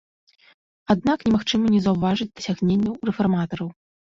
[0.93, 3.67] Аднак немагчыма не заўважыць дасягненняў рэфарматараў.